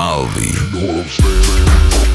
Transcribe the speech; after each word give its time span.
Malvi. 0.00 0.50
depth 0.72 2.09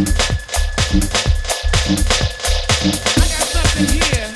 I 0.00 0.04
got 3.28 3.44
something 3.52 3.86
here. 3.86 4.29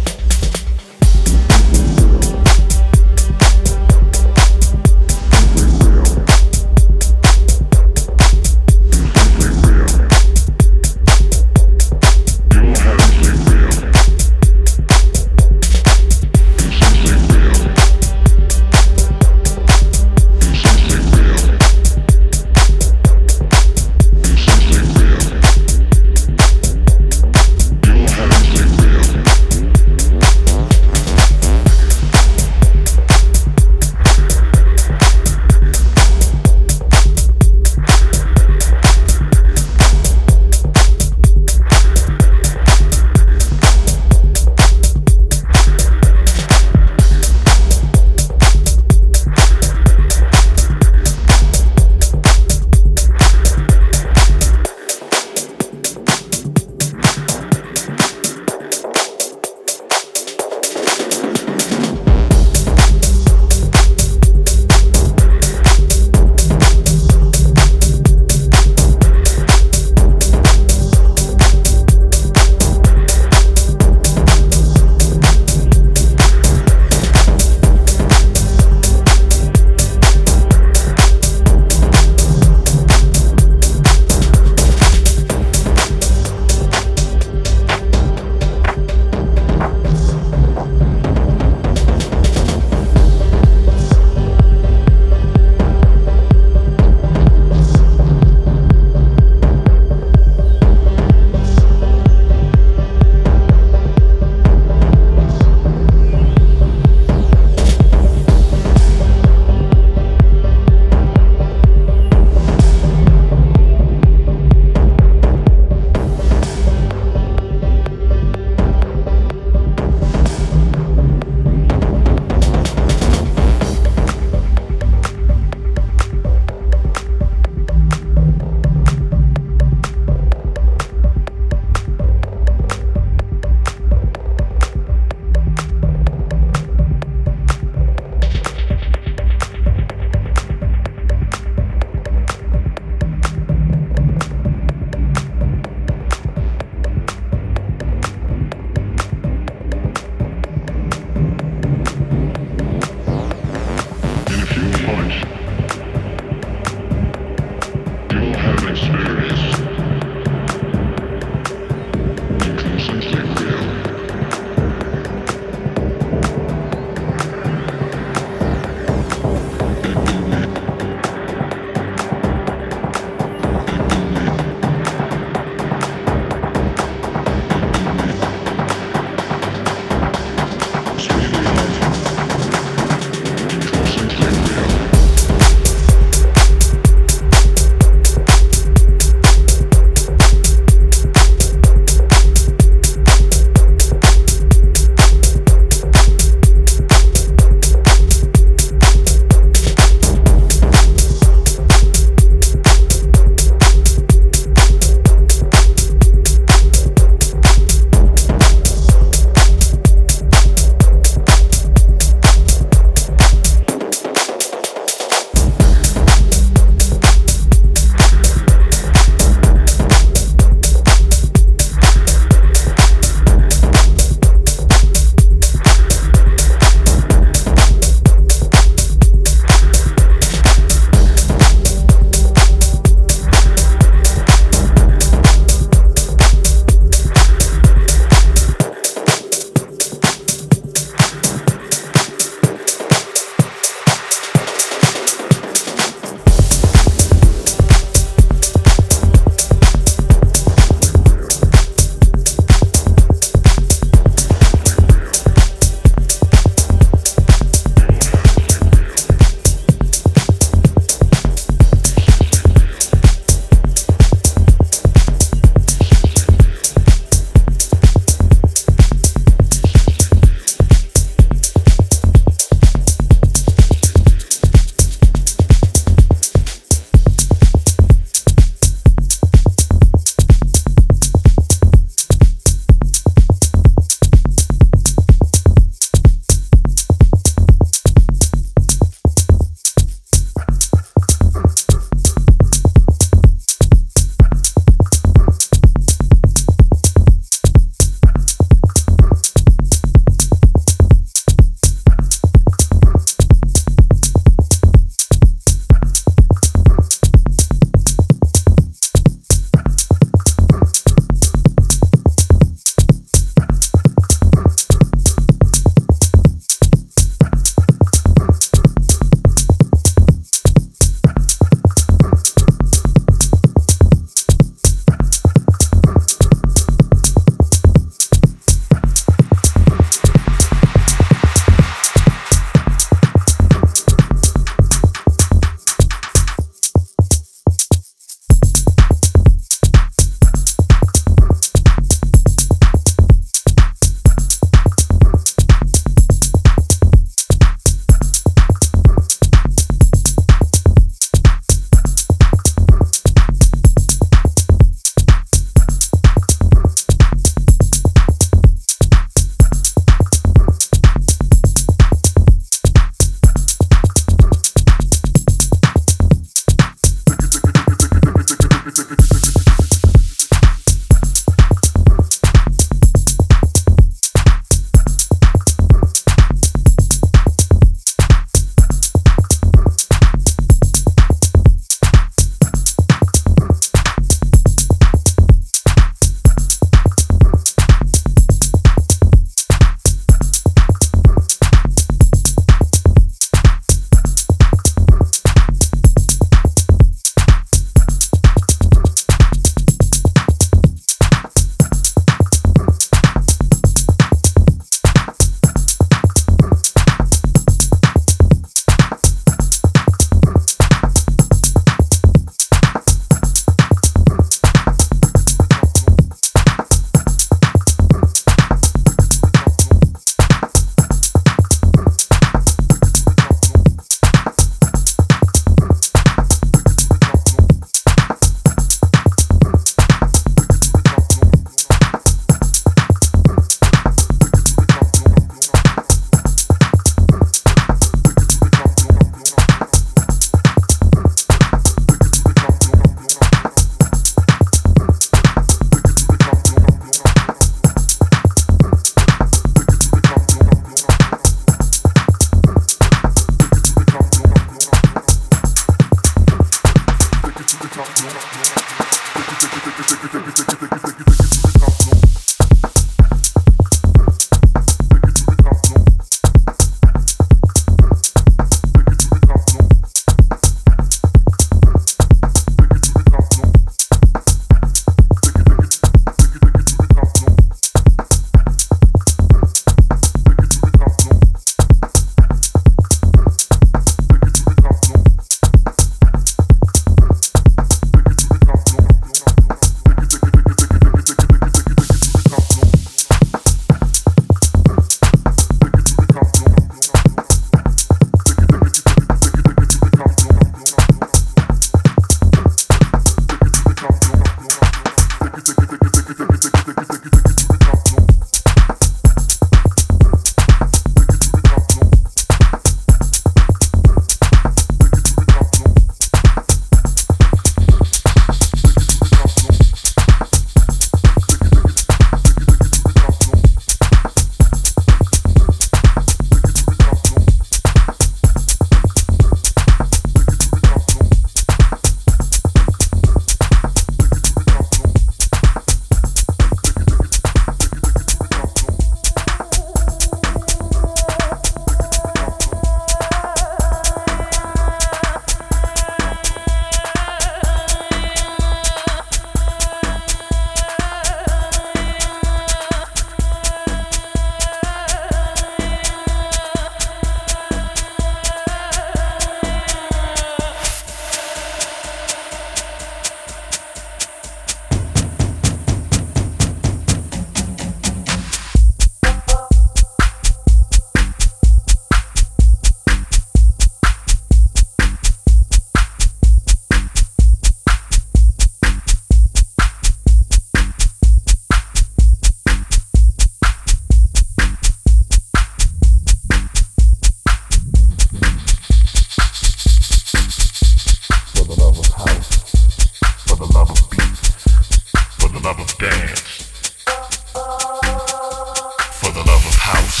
house. 599.73 600.00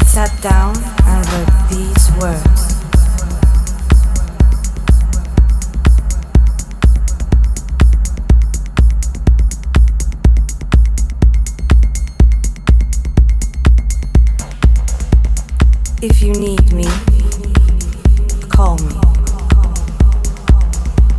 I 0.00 0.04
sat 0.04 0.42
down 0.42 0.74
and 1.04 1.26
wrote 1.30 1.68
these 1.68 2.10
words. 2.18 2.80
If 16.02 16.22
you 16.22 16.32
need 16.32 16.72
me, 16.72 16.84
call 18.48 18.78
me. 18.78 18.94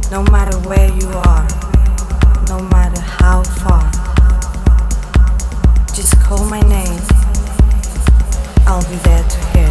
No 0.09 0.23
matter 0.31 0.57
where 0.67 0.89
you 0.89 1.07
are, 1.07 1.47
no 2.47 2.59
matter 2.69 2.99
how 2.99 3.43
far, 3.43 3.91
just 5.93 6.19
call 6.19 6.43
my 6.45 6.61
name. 6.61 7.10
I'll 8.71 8.81
be 8.89 8.95
there 8.95 9.21
to 9.21 9.39
hear. 9.47 9.70